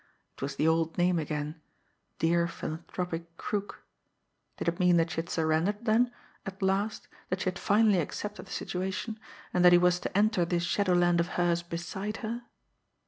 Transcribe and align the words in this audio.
It 0.35 0.41
was 0.41 0.55
the 0.55 0.67
old 0.67 0.97
name 0.97 1.19
again 1.19 1.61
Dear 2.17 2.47
Philanthropic 2.47 3.37
Crook! 3.37 3.83
Did 4.57 4.67
it 4.67 4.79
mean 4.79 4.97
that 4.97 5.11
she 5.11 5.17
had 5.17 5.29
surrendered, 5.29 5.85
then, 5.85 6.11
at 6.43 6.59
last, 6.63 7.07
that 7.29 7.41
she 7.41 7.45
had 7.45 7.59
finally 7.59 7.99
accepted 7.99 8.47
the 8.47 8.51
situation, 8.51 9.19
and 9.53 9.63
that 9.63 9.73
he 9.73 9.77
was 9.77 9.99
to 9.99 10.17
enter 10.17 10.43
this 10.43 10.63
shadowland 10.63 11.19
of 11.19 11.27
hers 11.37 11.61
beside 11.61 12.17
her! 12.25 12.41